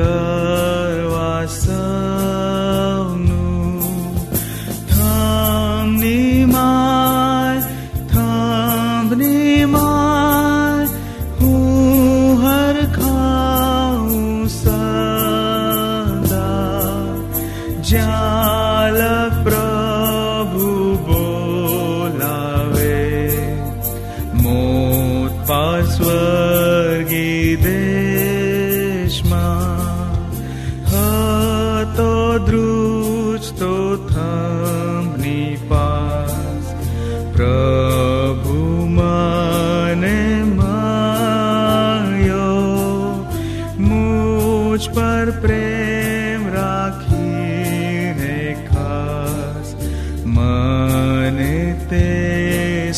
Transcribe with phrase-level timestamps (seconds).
[51.93, 52.93] મને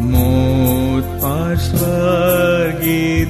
[0.00, 3.26] મોત પાર સ્વર્ગી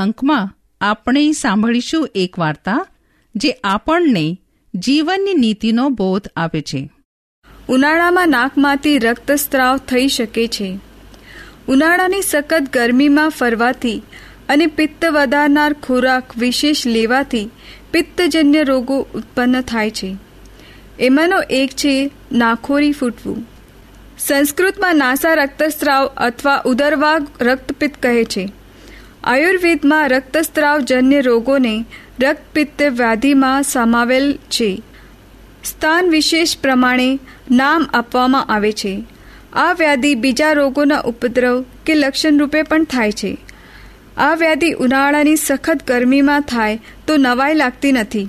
[0.00, 2.86] અંકમાં આપણે સાંભળીશું એક વાર્તા
[3.36, 4.38] જે આપણને
[4.74, 6.90] જીવનની નીતિનો બોધ આપે છે.
[7.68, 10.78] ઉનાળામાં નાકમાંથી રક્તસ્રાવ થઈ શકે છે.
[11.68, 14.02] ઉનાળાની સખત ગરમીમાં ફરવાથી
[14.48, 17.50] અને પિત્ત વધારનાર ખોરાક વિશેષ લેવાથી
[17.92, 20.16] પિત્તજન્ય રોગો ઉત્પન્ન થાય છે.
[21.00, 23.46] એમાંનો એક છે નાખોરી ફૂટવું.
[24.18, 28.59] સંસ્કૃતમાં નાસા રક્તસ્રાવ અથવા ઉદરવાગ રક્તપિત્ત કહે છે.
[29.24, 31.84] આયુર્વેદમાં રક્તસ્ત્રાવજન્ય રોગોને
[32.20, 34.82] રક્તપિત્ત વ્યાધિમાં સમાવેલ છે.
[35.64, 37.18] સ્થાન વિશેષ પ્રમાણે
[37.50, 39.04] નામ આપવામાં આવે છે.
[39.52, 43.38] આ વ્યાધિ બીજા રોગોના ઉપદ્રવ કે લક્ષણ રૂપે પણ થાય છે.
[44.16, 48.28] આ વ્યાધિ ઉનાળાની સખત ગરમીમાં થાય તો નવાઈ લાગતી નથી.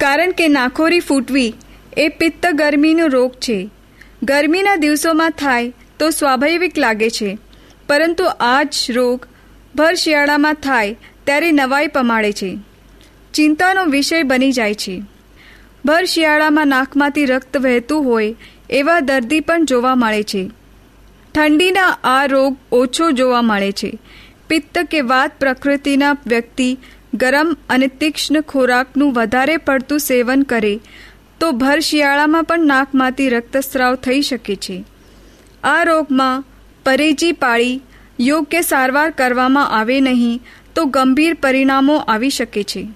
[0.00, 1.54] કારણ કે નાખોરી ફૂટવી
[1.96, 3.70] એ પિત્ત ગરમીનો રોગ છે.
[4.22, 7.38] ગરમીના દિવસોમાં થાય તો સ્વાભાવિક લાગે છે.
[7.88, 9.26] પરંતુ આ જ રોગ
[9.74, 12.58] ભર શિયાળામાં થાય ત્યારે નવાઈ પમાડે છે.
[13.34, 15.02] ચિંતાનો વિષય બની જાય છે.
[15.84, 18.34] ભર શિયાળામાં નાકમાંથી રક્ત વહેતું હોય
[18.70, 20.50] એવા દર્દી પણ જોવા મળે છે.
[21.34, 23.98] ઠંડીના આ રોગ ઓછો જોવા મળે છે.
[24.48, 26.76] પિત્ત કે વાત પ્રકૃતિના વ્યક્તિ
[27.14, 30.80] ગરમ અને તીક્ષ્ણ ખોરાકનું વધારે પડતું સેવન કરે
[31.40, 34.84] તો ભર શિયાળામાં પણ નાકમાંથી રક્તસ્રાવ થઈ શકે છે.
[35.64, 36.44] આ રોગમાં
[36.84, 37.80] પરેજી પાળી
[38.22, 40.40] યોગ્ય સારવાર કરવામાં આવે નહીં,
[40.74, 42.88] તો ગંભીર પરિણામો આવી શકે છે.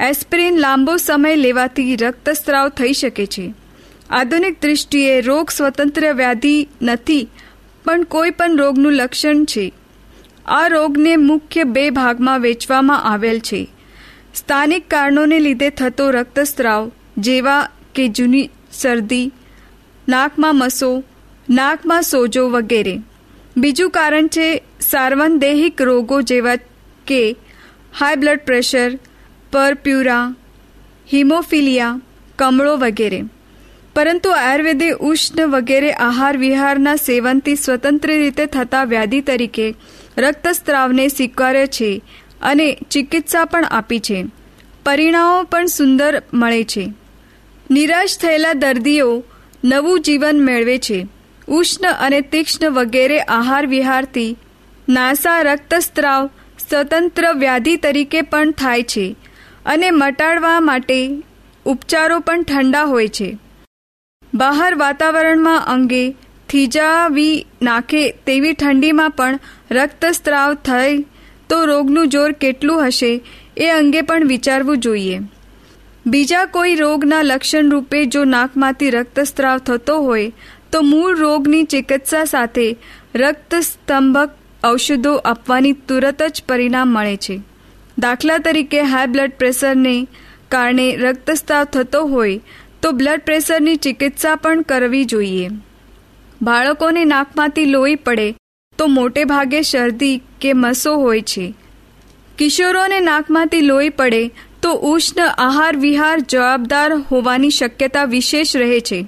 [0.00, 3.54] એસ્પિરિન લાંબો સમય લેવાથી રક્તસ્રાવ થઈ શકે છે.
[4.10, 7.28] આધુનિક દૃષ્ટિએ રોગ સ્વતંત્ર વ્યાધિ નથી,
[7.84, 9.72] પણ કોઈ પણ રોગનું લક્ષણ છે.
[10.46, 13.68] આ રોગને મુખ્ય બે ભાગમાં વેચવામાં આવેલ છે.
[14.34, 19.32] સ્થાનિક કારણોને લીધે થતો રક્તસ્રાવ, જેવા કે જૂની શરદી,
[20.08, 21.04] નાકમાં મસો,
[21.50, 22.96] નાકમાં સોજો વગેરે.
[23.56, 26.56] બીજું કારણ છે સાર્વનદેહિક રોગો જેવા
[27.06, 27.36] કે
[28.00, 28.98] high blood pressure
[29.52, 30.34] purpura
[31.12, 32.00] haemophilia
[32.38, 33.22] કમળો વગેરે.
[33.94, 39.74] પરંતુ આયુર્વેદે ઉષ્ણ વગેરે આહાર વિહારના સેવનથી સ્વતંત્ર રીતે થતા વ્યાધિ તરીકે
[40.18, 42.02] રક્તસ્ત્રાવને સ્વીકારે છે
[42.42, 44.24] અને ચિકિત્સા પણ આપી છે.
[44.86, 46.92] પરિણામો પણ સુંદર મળે છે.
[47.70, 49.24] નિરાશ થયેલા દર્દીઓ
[49.64, 51.15] નવું જીવન મેળવે છે.
[51.48, 54.36] ઉષ્ણ અને તીક્ષ્ણ વગેરે આહાર વિહારથી
[54.88, 56.30] નાસા રક્તસ્ત્રાવ
[56.70, 59.16] સ્વતંત્ર વ્યાધિ તરીકે પણ થાય છે
[59.66, 61.22] અને મટાડવા માટે
[61.66, 63.38] ઉપચારો પણ ઠંડા હોય છે.
[64.34, 66.14] બહાર વાતાવરણમાં અંગે
[66.48, 69.38] થીજાવી નાખે તેવી ઠંડીમાં પણ
[69.70, 71.04] રક્તસ્ત્રાવ થાય
[71.48, 73.24] તો રોગનું જોર કેટલું હશે
[73.56, 75.20] એ અંગે પણ વિચારવું જોઈએ.
[76.06, 80.32] બીજા કોઈ રોગના લક્ષણ રૂપે જો નાકમાંથી રક્તસ્ત્રાવ થતો હોય
[80.72, 82.76] તો મૂળ રોગની ચિકિત્સા સાથે
[83.14, 84.30] રક્તસ્તંભક
[84.64, 87.40] ઔષધો આપવાની તુરત જ પરિણામ મળે છે.
[87.98, 90.06] દાખલા તરીકે હાઈ બ્લડ પ્રેશરને
[90.48, 92.40] કારણે રક્તસ્રાવ થતો હોય
[92.82, 95.50] તો બ્લડ પ્રેશરની ચિકિત્સા પણ કરવી જોઈએ.
[96.42, 98.34] બાળકોને નાકમાંથી લોહી પડે
[98.78, 101.54] તો મોટે ભાગે શરદી કે મસો હોય છે.
[102.38, 104.30] કિશોરોને નાકમાંથી લોહી પડે
[104.62, 109.06] તો ઉષ્ણ આહાર વિહાર જવાબદાર હોવાની શક્યતા વિશેષ રહે છે.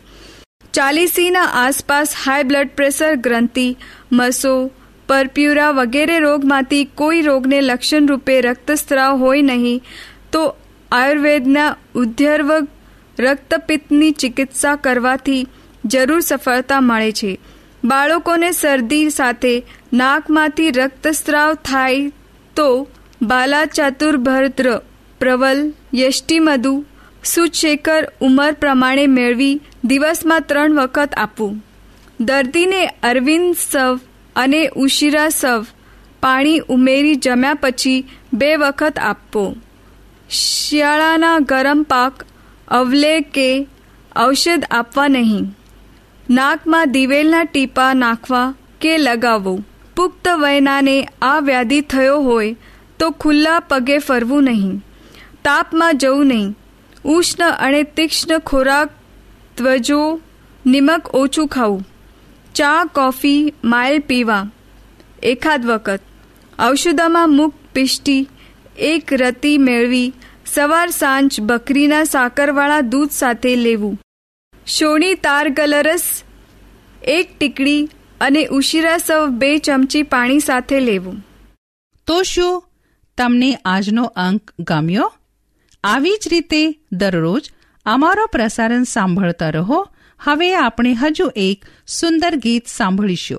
[0.79, 3.77] ચાલીસીના આસપાસ હાઈ બ્લડ પ્રેશર ગ્રંથિ,
[4.13, 4.71] મસો,
[5.09, 9.83] પરપ્યુરા વગેરે રોગમાંથી કોઈ રોગને લક્ષણ રૂપે રક્તસ્રાવ હોય નહીં,
[10.33, 10.43] તો
[10.93, 12.53] આયુર્વેદના ઉદ્ધર્વ
[13.19, 15.47] રક્તપિત્તની ચિકિત્સા કરવાથી
[15.85, 17.39] જરૂર સફળતા મળે છે.
[17.85, 22.13] બાળકોને શરદી સાથે નાકમાંથી રક્તસ્રાવ થાય
[22.57, 22.69] તો
[23.23, 24.81] બાલા ચાતુર્ભદ્ર
[25.21, 26.85] પ્રવલ યષ્ટિમધુ
[27.25, 31.65] સુચેકર ઉંમર પ્રમાણે મેળવી દિવસમાં ત્રણ વખત આપવું.
[32.21, 34.01] દર્દીને અરવિંદ સવ
[34.37, 35.67] અને ઉશિરા સવ
[36.21, 39.57] પાણી ઉમેરી જમ્યા પછી બે વખત આપવો.
[40.31, 42.25] શિયાળાના ગરમ પાક
[42.69, 43.67] અવલે કે
[44.17, 45.57] ઔષધ આપવા નહીં.
[46.31, 49.69] નાકમાં દિવેલના ટીપા નાખવા કે લગાવવું.
[49.97, 52.57] પુખ્ત વયનાને આ વ્યાધિ થયો હોય
[52.99, 54.85] તો ખુલ્લા પગે ફરવું નહીં.
[55.45, 56.57] તાપમાં જવું નહીં.
[57.05, 58.91] ઉષ્ણ અને તીક્ષ્ણ ખોરાક
[59.59, 60.21] ત્વજો,
[60.67, 61.87] નિમક ઓછું ખાવું.
[62.55, 64.51] ચા, કોફી માઇલ પીવા.
[65.23, 66.01] એકાદ વખત.
[66.59, 68.29] ઔષધમાં મુખ પિષ્ટી,
[68.79, 70.13] એક રતી મેળવી,
[70.47, 74.01] સવાર સાંજ બકરીના સાકરવાળા દૂધ સાથે લેવું.
[74.67, 76.23] શોણી તાર ગલરસ
[77.03, 77.89] એક ટીકડી
[78.21, 81.27] અને ઉશીરા સવ બે ચમચી પાણી સાથે લેવું.
[82.07, 82.65] તો શું?
[83.17, 85.13] તમને આજનો અંક ગમ્યો?
[85.85, 87.51] આવી જ રીતે દરરોજ
[87.91, 89.89] અમારો પ્રસારણ સાંભળતા રહો.
[90.21, 93.39] હવે આપણે હજુ એક સુંદર ગીત સાંભળીશું.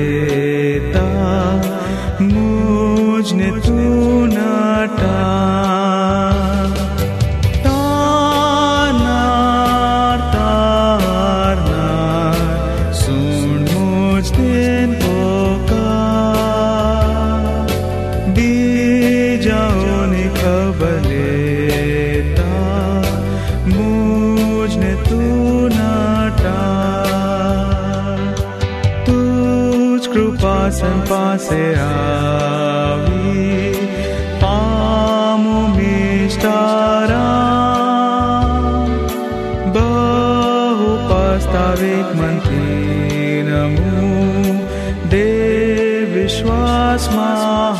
[46.40, 47.76] વિશ્વાસમાં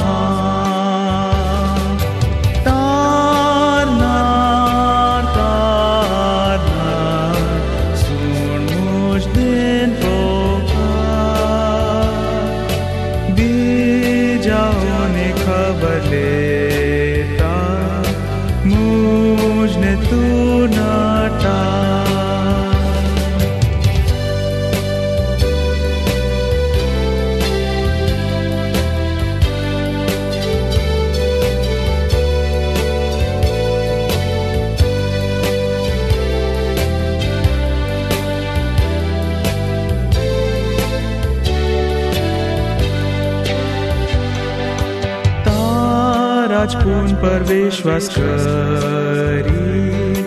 [47.83, 50.25] વિશ્વાસ કરી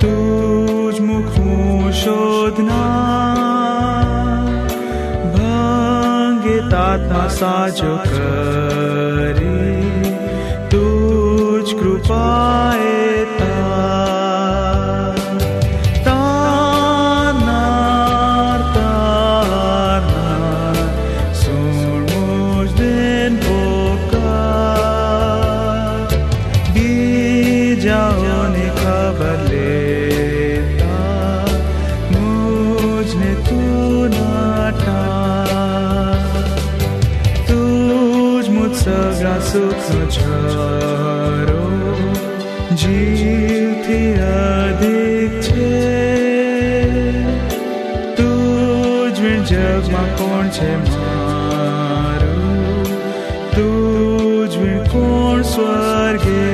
[0.00, 3.34] તુજ મુખું શોધના
[5.34, 9.82] ભાંગે તાતા સાજો કરી
[10.70, 11.64] તું
[12.04, 12.79] તાર
[55.50, 56.49] su argumento.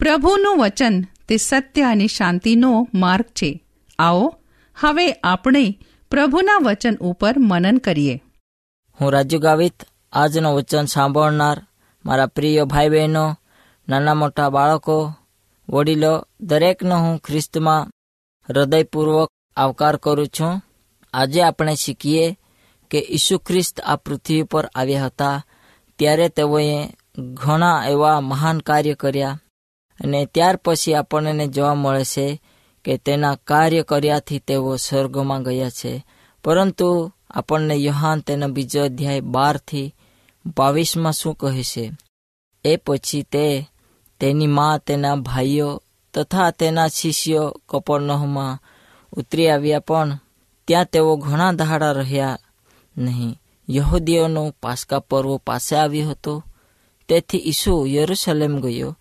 [0.00, 3.64] પ્રભુનું વચન તે સત્ય અને શાંતિનો માર્ગ છે.
[3.98, 4.34] આવો,
[4.80, 5.78] હવે આપણે
[6.10, 8.22] પ્રભુના વચન ઉપર મનન કરીએ.
[9.00, 11.66] હું રાજુ ગાવિત આજનું વચન સાંભળનાર
[12.04, 13.36] મારા પ્રિય ભાઈ બહેનો
[13.88, 15.14] નાના મોટા બાળકો,
[15.68, 17.88] વડીલો, દરેકનો હું ખ્રિસ્તમાં
[18.48, 20.62] હૃદયપૂર્વક આવકાર કરું છું.
[21.12, 22.38] આજે આપણે શીખીએ
[22.90, 25.44] કે ઈસુ ખ્રિસ્ત આ પૃથ્વી પર આવ્યા હતા,
[25.98, 26.88] ત્યારે તેઓએ
[27.18, 29.40] ઘણા એવા મહાન કાર્ય કર્યા.
[30.00, 32.42] અને ત્યાર પછી આપણને જોવા મળે છે
[32.84, 36.06] કે તેના કાર્ય કર્યાથી તેઓ સ્વર્ગમાં ગયા છે.
[36.44, 39.94] પરંતુ આપણને યોહાન તેના બીજો અધ્યાય બારથી
[40.56, 41.92] બાવીસમાં શું કહે છે?
[42.64, 43.68] એ પછી તે
[44.20, 45.82] તેની મા, તેના ભાઈઓ
[46.14, 48.58] તથા તેના શિષ્યો કપરનહમાં
[49.12, 50.18] ઉતરી આવ્યા, પણ
[50.68, 52.38] ત્યાં તેઓ ઘણા દહાડા રહ્યા
[52.98, 53.40] નહીં.
[53.70, 56.44] યહૂદીઓનો પાસ્કા પર્વ પાસે આવ્યો હતો.
[57.08, 58.96] તેથી ઈસુ યરૂશલેમ ગયો.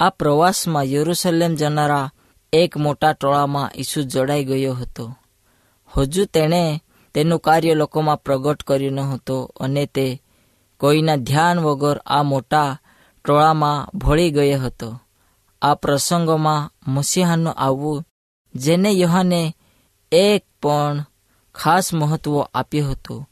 [0.00, 2.10] આ પ્રવાસમાં યરૂશલેમ જનારા
[2.52, 5.16] એક મોટા ટોળામાં ઈસુ જોડાઈ ગયો હતો.
[5.96, 6.82] હજુ તેણે
[7.14, 10.22] તેનું કાર્ય લોકોમાં પ્રગટ કર્યું ન હતો અને તે
[10.80, 12.78] કોઈના ધ્યાન વગર આ મોટા
[13.24, 14.98] ટોળામાં ભળી ગયો હતો.
[15.62, 18.04] આ પ્રસંગોમાં મસીહાનું આવવું
[18.54, 19.56] જેને યુહાને
[20.12, 21.04] એક પણ
[21.54, 23.28] ખાસ મહત્વ આપ્યું હતું,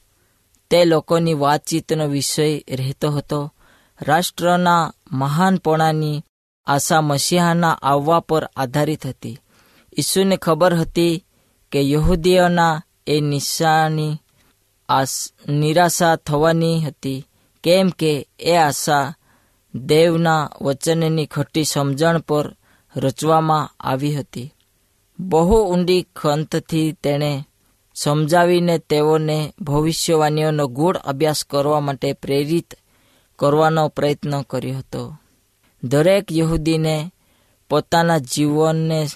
[0.70, 3.54] તે લોકોની વાતચીતનો વિષય રહેતો હતો.
[4.02, 6.24] રાષ્ટ્રના મહાનપણાની
[6.68, 9.38] આશા મસીહાના આવવા પર આધારિત હતી.
[9.98, 11.24] ઈસુને ખબર હતી
[11.72, 14.16] કે યહૂદીઓના એ નિશાની
[15.48, 17.26] નિરાશા થવાની હતી.
[17.64, 19.14] કેમ કે એ આશા
[19.74, 22.56] દેવના વચનની ખોટી સમજણ પર
[22.96, 24.54] રચવામાં આવી હતી.
[25.20, 27.44] બહુ ઊંડી ખંતથી તેણે
[27.94, 32.74] સમજાવીને તેઓને ભવિષ્યવાણીઓનો ગૂઢ અભ્યાસ કરવા માટે પ્રેરિત
[33.38, 35.16] કરવાનો પ્રયત્ન કર્યો હતો.
[35.82, 37.12] દરેક યહૂદીને
[37.70, 39.08] પોતાના જીવનને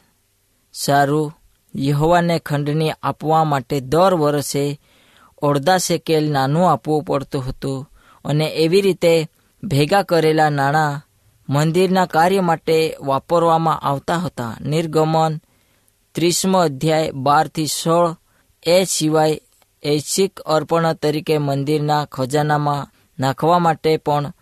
[0.72, 1.34] સારું
[1.76, 4.80] યહોવાને ખંડણી આપવા માટે દર વર્ષે
[5.42, 7.90] અડધા શેકેલ નાનું આપવું પડતું હતું
[8.24, 9.28] અને એવી રીતે
[9.64, 11.00] ભેગા કરેલા નાણાં
[11.48, 14.56] મંદિરના કાર્ય માટે વાપરવામાં આવતા હતા.
[14.60, 15.40] નિર્ગમન
[16.14, 18.16] ત્રીસમો અધ્યાય બારથી સોળ
[18.66, 19.40] એ સિવાય
[19.86, 22.86] ઐચ્છિક અર્પણ તરીકે મંદિરના ખજાનામાં
[23.18, 24.32] નાખવા માટે પણ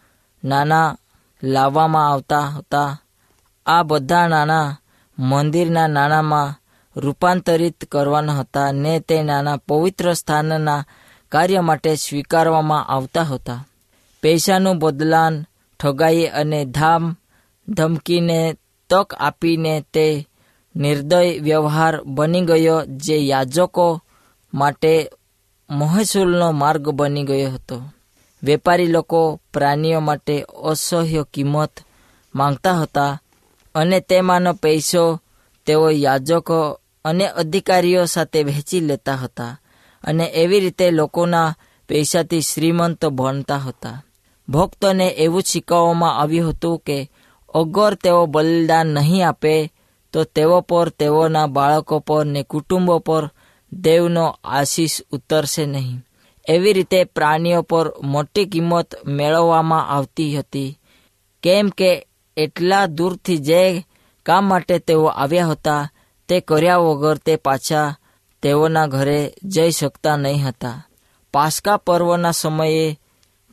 [0.44, 0.96] નાણાં
[1.42, 2.98] લાવવામાં આવતા હતા.
[3.66, 4.76] આ બધા નાણાં
[5.18, 6.54] મંદિરના નાણાંમાં
[6.96, 10.84] રૂપાંતરિત કરવાના હતા ને તે નાના પવિત્ર સ્થાનના
[11.28, 13.66] કાર્ય માટે સ્વીકારવામાં આવતા હતા.
[14.22, 15.46] પૈસાનું બદલાન,
[15.80, 17.16] ઠગાઈ અને ધામ
[17.68, 18.56] ધમકીને
[18.90, 20.28] તક આપીને તે
[20.76, 24.02] નિર્દય વ્યવહાર બની ગયો જે યાજકો
[24.54, 25.10] માટે
[25.70, 27.82] મહેસૂલનો માર્ગ બની ગયો હતો.
[28.42, 31.80] વેપારી લોકો પ્રાણીઓ માટે અસહ્ય કિંમત
[32.34, 33.20] માંગતા હતા
[33.74, 35.20] અને તેમાંનો પૈસો
[35.66, 39.60] તેઓ યાજકો અને અધિકારીઓ સાથે વહેંચી લેતા હતા
[40.04, 41.54] અને એવી રીતે લોકોના
[41.88, 44.02] પૈસાથી શ્રીમંત ભણતા હતા.
[44.48, 47.10] ભક્તોને એવું શીખવવામાં આવ્યું હતું કે
[47.54, 49.72] અગર તેઓ બલિદાન નહીં આપે,
[50.12, 53.30] તો તેઓ પર, તેઓના બાળકો પર ને કુટુંબો પર
[53.72, 56.04] દેવનો આશીષ ઉતરશે નહીં.
[56.48, 60.78] એવી રીતે પ્રાણીઓ પર મોટી કિંમત મેળવવામાં આવતી હતી.
[61.42, 62.06] કેમ કે
[62.36, 63.86] એટલા દૂરથી જે
[64.22, 65.88] કામ માટે તેઓ આવ્યા હતા,
[66.28, 67.94] તે કર્યા વગર તે પાછા
[68.42, 70.86] તેઓના ઘરે જઈ શકતા નહીં હતા.
[71.32, 73.00] પાસ્કા પર્વના સમયે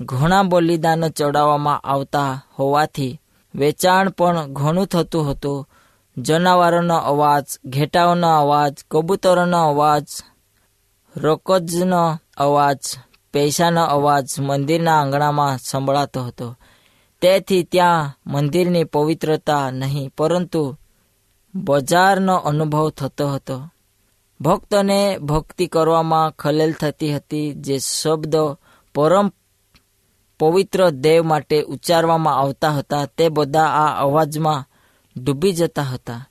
[0.01, 3.21] ઘણા બલિદાનો ચડાવવામાં આવતા હોવાથી
[3.55, 5.69] વેચાણ પણ ઘણું થતું હતું.
[6.17, 10.05] જનાવરોનો અવાજ, ઘેટાઓનો અવાજ, કબૂતરોનો અવાજ
[11.17, 12.77] રોકજનો અવાજ,
[13.33, 16.55] પૈસાનો અવાજ મંદિરના આંગણામાં સંભળાતો હતો.
[17.21, 20.77] તેથી ત્યાં મંદિરની પવિત્રતા નહીં, પરંતુ
[21.55, 23.69] બજારનો અનુભવ થતો હતો.
[24.41, 28.59] ભક્તોને ભક્તિ કરવામાં ખલેલ થતી હતી, જે શબ્દો
[28.95, 29.31] પરમ
[30.39, 34.65] પવિત્ર દેવ માટે ઉચ્ચારવામાં આવતા હતા, તે બધા આ અવાજમાં
[35.23, 36.29] ડૂબી જતા હતા.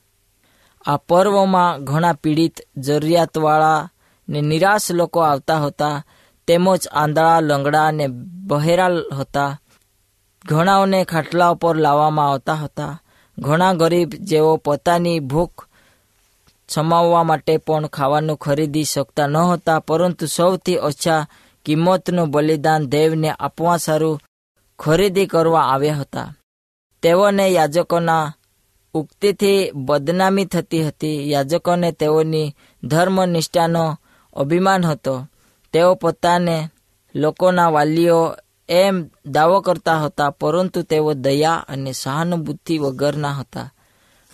[0.85, 3.89] આ પર્વમાં ઘણા પીડિત જરૂરિયાતવાળા
[4.29, 6.03] ને નિરાશ લોકો આવતા હતા.
[6.47, 8.07] તેમજ આંધળા, લંગડા અને
[8.47, 9.59] બહેરા હતા.
[10.45, 13.01] ઘણાઓને ખાટલા પર લાવવામાં આવતા હતા.
[13.39, 15.67] ઘણા ગરીબ જેઓ પોતાની ભૂખ
[16.67, 21.27] સમાવવા માટે પણ ખાવાનું ખરીદી શકતા નહોતા પરંતુ સૌથી ઓછા
[21.65, 24.19] કિંમતનું બલિદાન દેવને આપવા સારું
[24.79, 26.35] ખરીદી કરવા આવ્યા હતા.
[27.01, 28.33] તેઓને યાજકોના
[28.93, 31.31] ઉક્તિથી બદનામી થતી હતી.
[31.31, 33.99] યાજકોને તેઓની ધર્મનિષ્ઠાનો
[34.37, 35.27] અભિમાન હતો.
[35.73, 36.69] તેઓ પોતાને
[37.15, 38.35] લોકોના વાલીઓ
[38.69, 43.73] એમ દાવો કરતા હતા, પરંતુ તેઓ દયા અને સહાનુભૂતિ વગરના હતા.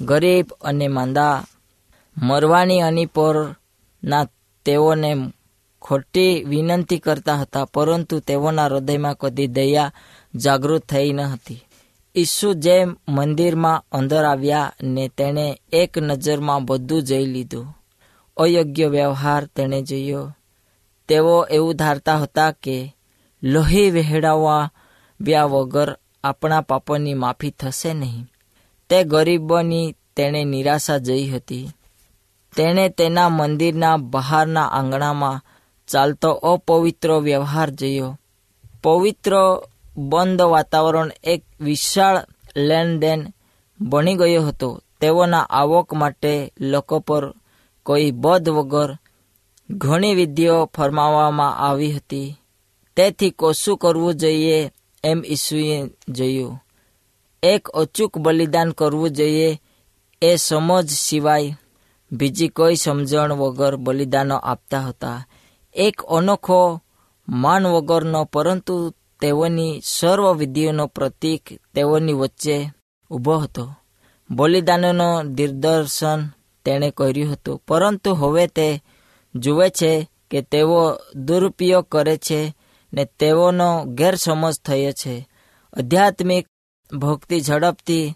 [0.01, 1.43] ગરીબ અને માંદા,
[2.17, 4.27] મરવાની અની પરના
[4.65, 5.33] તેઓને
[5.81, 9.93] ખોટી વિનંતી કરતા હતા, પરંતુ તેઓના હૃદયમાં કદી દયા
[10.35, 11.61] જાગૃત થઈ ન હતી.
[12.15, 17.82] ઈસુ જેમ મંદિરમાં અંદર આવ્યા ને તેણે એક નજરમાં બધું જઈ લીધું.
[18.37, 20.35] અયોગ્ય વ્યવહાર તેણે જોયો.
[21.07, 22.95] તેઓ એવું ધારતા હતા કે,
[23.43, 24.71] લોહી વહેડાવવા
[25.21, 28.27] વ્યા વગર આપણા પાપોની માફી થશે નહીં.
[28.89, 31.69] તે ગરીબોની તેણે નિરાશા જઈ હતી.
[32.55, 35.41] તેણે તેના મંદિરના બહારના આંગણામાં
[35.87, 38.19] ચાલતો અપવિત્ર વ્યવહાર જોયો.
[38.83, 39.61] પવિત્ર
[39.97, 43.27] બંધ વાતાવરણ એક વિશાળ લેનદેન
[43.81, 44.81] બની ગયો હતો.
[45.01, 47.33] તેઓના આવક માટે લોકો પર
[47.85, 48.97] કોઈ બધ વગર
[49.69, 52.35] ઘણી વિધિઓ ફરમાવવામાં આવી હતી.
[52.95, 54.71] તેથી કોશું કરવું જોઈએ
[55.03, 56.63] એમ ઈસુએ જોયું.
[57.43, 59.61] એક અચૂક બલિદાન કરવું જોઈએ
[60.21, 61.57] એ સમજ સિવાય
[62.11, 65.25] બીજી કોઈ સમજણ વગર બલિદાનો આપતા હતા.
[65.73, 66.81] એક અનોખો
[67.29, 71.43] માન વગરનો પરંતુ તેઓની સર્વ વિધિઓનો પ્રતીક
[71.73, 72.71] તેઓની વચ્ચે
[73.11, 73.75] ઊભો હતો.
[74.29, 76.19] બલિદાનોનો દિગ્દર્શન
[76.65, 77.63] તેણે કર્યું હતું.
[77.67, 78.83] પરંતુ હવે તે
[79.35, 82.55] જુએ છે કે તેઓ દુરુપયોગ કરે છે
[82.93, 85.29] ને તેઓનો ગેરસમજ થયો છે.
[85.77, 86.47] આધ્યાત્મિક
[86.97, 88.15] ભક્તિ ઝડપથી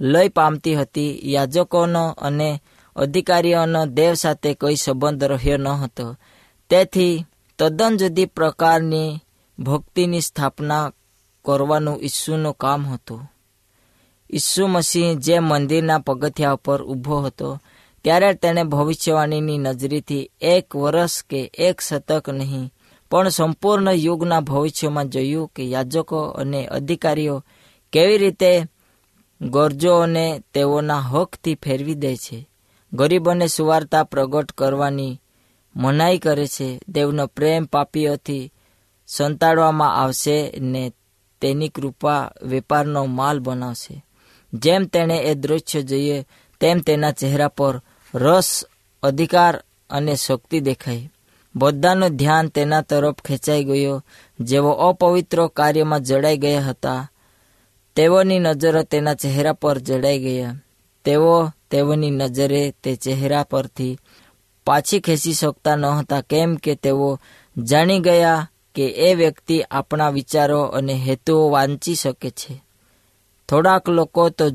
[0.00, 1.20] લય પામતી હતી.
[1.24, 2.60] યાજકોનો અને
[2.96, 6.16] અધિકારીઓનો દેવ સાથે કોઈ સંબંધ રહ્યો ન હતો.
[6.70, 7.24] તેથી
[7.58, 9.18] તદ્દન જુદી પ્રકારની
[9.58, 10.92] ભક્તિની સ્થાપના
[11.44, 13.32] કરવાનું ઈસુનું કામ હતું.
[14.30, 17.60] ઈસુ મસીહ જે મંદિરના પગથિયા ઉપર ઊભો હતો,
[18.04, 22.72] ત્યારે તેણે ભવિષ્યવાણીની નજરીથી એક વર્ષ કે એક શતક નહીં,
[23.10, 27.44] પણ સંપૂર્ણ યુગના ભવિષ્યમાં જોયું કે યાજકો અને અધિકારીઓ
[27.92, 28.64] કેવી રીતે
[29.40, 32.48] ગરજોને તેઓના હકથી ફેરવી દે છે,
[32.92, 35.20] ગરીબોને સુવાર્તા પ્રગટ કરવાની
[35.76, 38.52] મનાઈ કરે છે, દેવનો પ્રેમ પાપીઓથી
[39.06, 40.92] સંતાડવામાં આવશે ને
[41.40, 44.05] તેની કૃપા વેપારનો માલ બનાવશે.
[44.54, 46.26] જેમ તેણે એ દૃશ્ય જોઈએ,
[46.60, 47.80] તેમ તેના ચહેરા પર
[48.14, 48.64] રસ,
[49.02, 51.10] અધિકાર અને શક્તિ દેખાઈ.
[51.56, 54.04] બધાનું ધ્યાન તેના તરફ ખેંચાઈ ગયો.
[54.40, 57.10] જેઓ અપવિત્ર કાર્યમાં જડાઈ ગયા હતા,
[57.96, 60.54] તેઓની નજરો તેના ચહેરા પર જડાઈ ગયા.
[61.04, 63.98] તેઓ તેઓની નજરે તે ચહેરા પરથી
[64.64, 67.18] પાછી ખેંચી શકતા નહોતા કેમ કે તેઓ
[67.58, 72.65] જાણી ગયા કે એ વ્યક્તિ આપણા વિચારો અને હેતુઓ વાંચી શકે છે.
[73.48, 74.50] થોડાક લોકો તો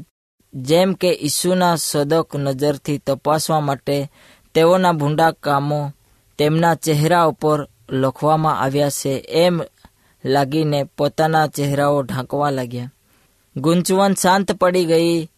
[0.53, 4.11] જેમ કે ઈસુના સદક નજરથી તપાસવા માટે
[4.53, 5.91] તેઓના ભૂંડા કામો
[6.37, 9.61] તેમના ચહેરા ઉપર લખવામાં આવ્યા છે એમ
[10.25, 12.91] લાગીને પોતાના ચહેરાઓ ઢાંકવા લાગ્યા.
[13.57, 15.29] ગુંચવણ શાંત પડી ગઈ.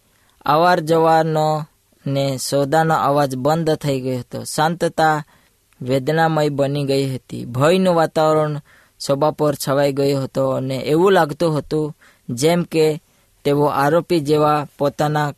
[0.45, 1.63] અવાર જવાનો
[2.07, 4.43] ને સોદાનો અવાજ બંધ થઈ ગયો હતો.
[4.43, 5.25] શાંતતા
[5.81, 7.45] વેદનામય બની ગઈ હતી.
[7.45, 8.61] ભયનું વાતાવરણ
[8.99, 11.97] સભા પર છવાઈ ગયો હતો અને એવું લાગતું હતું
[12.29, 13.02] જેમ કે
[13.45, 15.33] તેઓ આરોપી જેવા પોતાના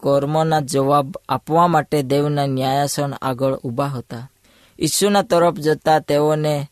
[0.00, 4.30] કર્મોના જવાબ આપવા માટે દેવના ન્યાયાસન આગળ ઊભા હતા.
[4.80, 6.70] ઈસુના તરફ જતા તેઓને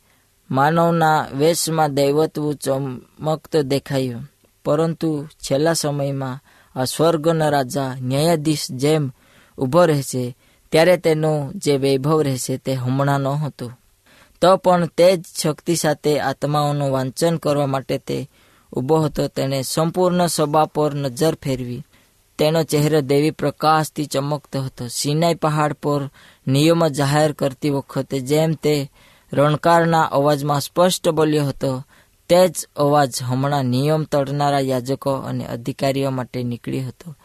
[0.51, 4.33] માનવના વેશમાં દૈવત્વ ચમકતો દેખાયું.
[4.65, 6.41] પરંતુ છેલ્લા સમયમાં
[6.77, 9.13] આ સ્વર્ગના રાજા ન્યાયાધીશ જેમ
[9.59, 10.37] ઊભો રહેશે,
[10.73, 13.73] ત્યારે તેનું જે વૈભવ રહેશે તે હમણાં નહોતું.
[14.43, 18.31] તો પણ તે જ શક્તિ સાથે આત્માઓનું વાંચન કરવા માટે તે
[18.73, 21.83] ઊભો હતો, તેણે સંપૂર્ણ સભા પર નજર ફેરવી.
[22.39, 24.89] તેનો ચહેરો દેવી પ્રકાશથી ચમકતો હતો.
[24.89, 26.11] સિનાઈ પહાડ પર
[26.47, 28.91] નિયમો જાહેર કરતી વખતે જેમ તે
[29.33, 31.85] રણકારના અવાજમાં સ્પષ્ટ બોલ્યો હતો
[32.29, 37.17] તે જ અવાજ હમણાં નિયમ તોડનારા યાજકો અને અધિકારીઓ માટે નીકળ્યો હતો.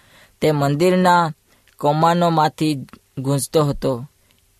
[0.41, 1.31] તે મંદિરના
[1.77, 4.05] કમાનોમાંથી ગૂંજતો હતો.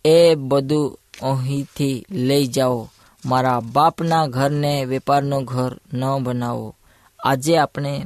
[0.05, 2.89] એ બધું અહીંથી લઈ જાઓ.
[3.25, 6.75] મારા બાપના ઘરને વેપારનું ઘર ન બનાવો.
[7.19, 8.05] આજે આપણે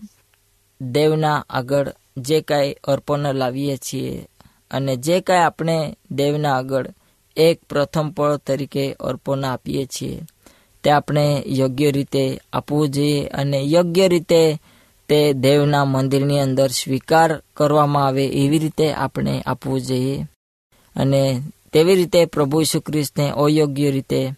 [0.82, 4.28] દેવના આગળ જે કાંઈ અર્પણ લાવીએ છીએ
[4.72, 6.88] અને જે કાંઈ આપણે દેવના આગળ
[7.38, 10.22] એક પ્રથમ પળ તરીકે અર્પણ આપીએ છીએ,
[10.84, 14.62] તે આપણે યોગ્ય રીતે આપવું જોઈએ અને યોગ્ય રીતે
[15.10, 20.28] તે દેવના મંદિરની અંદર સ્વીકાર કરવામાં આવે એવી રીતે આપણે આપવું જોઈએ.
[20.96, 21.42] અને
[21.74, 24.34] તેવી રીતે પ્રભુ ઈસુ ખ્રિસ્તને અયોગ્ય રીતે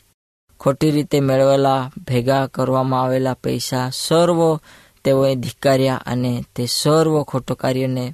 [0.61, 4.59] ખોટી રીતે મેળવેલા, ભેગા કરવામાં આવેલા પૈસા સર્વ
[5.03, 8.13] તેઓએ ધિક્કાર્યા અને તે સર્વ ખોટો કાર્યને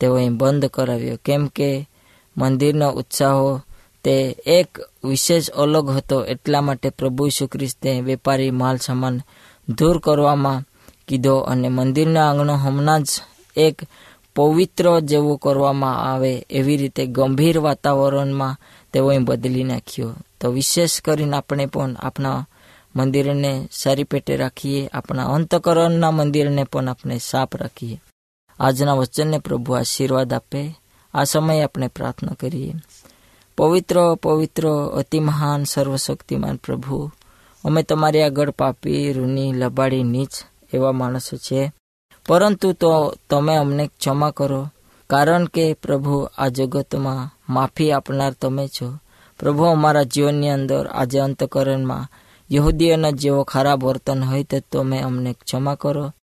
[0.00, 1.18] તેઓએ બંધ કરાવ્યો.
[1.24, 1.88] કેમ કે
[2.36, 3.60] મંદિરનો ઉત્સાહો
[4.04, 4.68] તે એક
[5.04, 6.24] વિશેષ અલગ હતો.
[6.24, 7.48] એટલા માટે પ્રભુ ઈસુ
[8.04, 9.20] વેપારી માલ સામાન
[9.68, 10.64] દૂર કરવામાં
[11.08, 13.08] કીધો અને મંદિરના આંગણો હમણાં જ
[13.56, 13.76] એક
[14.36, 18.56] પવિત્ર જેવું કરવામાં આવે એવી રીતે ગંભીર વાતાવરણમાં
[18.92, 20.14] તેઓએ બદલી નાખ્યો.
[20.40, 22.46] તો વિશેષ કરીને આપણે પણ આપણા
[22.96, 28.02] મંદિરને સારી પેટે રાખીએ, આપણા અંતકરણના મંદિરને પણ આપણે સાફ રાખીએ.
[28.60, 30.78] આજના વચનને પ્રભુ આશીર્વાદ આપે.
[31.14, 32.74] આ સમયે આપણે પ્રાર્થના કરીએ.
[33.58, 37.10] પવિત્ર પવિત્ર, અતિ મહાન, સર્વશક્તિમાન પ્રભુ,
[37.64, 40.28] અમે તમારી આગળ પાપી રૂની લબાડી, નીચ
[40.74, 41.72] એવા માણસો છે
[42.28, 44.68] પરંતુ તો તમે અમને ક્ષમા કરો.
[45.12, 48.98] કારણ કે પ્રભુ આ જગતમાં માફી આપનાર તમે છો.
[49.38, 52.08] પ્રભુ અમારા જીવનની અંદર આજે અંતકરણમાં
[52.52, 56.14] યહૂદીઓના જેવો ખરાબ વર્તન હોય તો તમે અમને ક્ષમા કરો.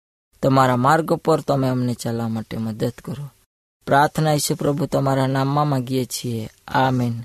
[0.42, 3.30] તમારા માર્ગ પર તમે અમને ચાલવા માટે મદદ કરો.
[3.86, 6.50] પ્રાર્થના ઈશુ પ્રભુ તમારા નામમાં માગીએ છીએ.
[6.68, 7.24] આ હું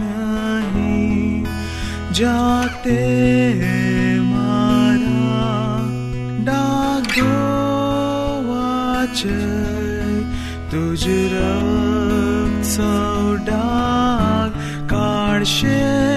[0.00, 1.46] નહીં
[2.12, 3.00] જાતે
[4.32, 5.78] મારા
[6.46, 7.38] ડાગો
[8.50, 9.40] વાચે
[10.72, 12.92] तुझ रक्त सौ
[13.46, 14.50] डाग
[14.92, 16.09] काढशे।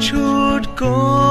[0.00, 1.27] છૂટકો ને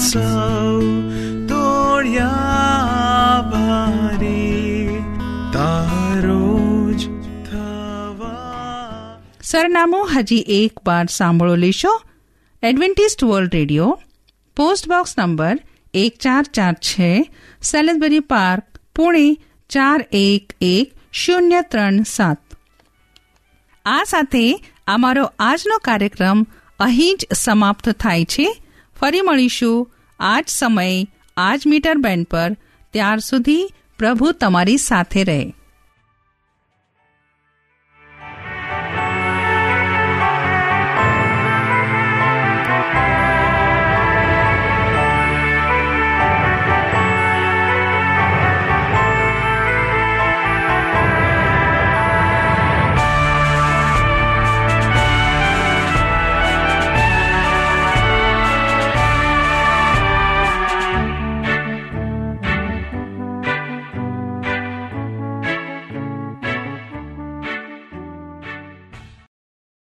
[0.00, 0.80] સૌ
[1.48, 5.02] તોડ્યા ભારી
[5.52, 6.44] તારો
[7.44, 11.92] થવા સરનામું હજી એક વાર સાંભળો લેશો.
[12.62, 14.00] Adventist World Radio,
[14.56, 15.56] post box number
[15.94, 17.30] એક ચાર ચાર છે
[17.62, 18.64] સેલેસબરી પાર્ક,
[18.96, 19.36] પુણે
[19.68, 22.40] ચાર એક એક શૂન્ય ત્રણ સાત.
[23.84, 26.46] આ સાથે અમારો આજનો કાર્યક્રમ
[26.80, 28.62] અહીં જ સમાપ્ત થાય છે.
[29.00, 29.90] ફરી મળીશું.
[30.20, 32.56] આજ સમયે આજ મીટર બેન્ડ પર.
[32.92, 35.54] ત્યાર સુધી પ્રભુ તમારી સાથે રહે.